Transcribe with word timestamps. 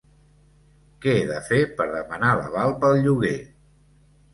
Que 1.03 1.13
he 1.19 1.21
de 1.33 1.37
fer 1.51 1.61
per 1.83 1.89
demanar 1.95 2.35
l'aval 2.43 2.77
pel 2.83 3.03
lloguer? 3.09 3.39